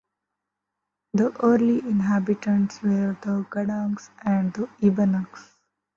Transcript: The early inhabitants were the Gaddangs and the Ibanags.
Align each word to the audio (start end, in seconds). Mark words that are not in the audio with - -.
The 1.13 1.29
early 1.43 1.77
inhabitants 1.87 2.81
were 2.81 3.15
the 3.21 3.45
Gaddangs 3.51 4.09
and 4.25 4.51
the 4.51 4.63
Ibanags. 4.81 5.51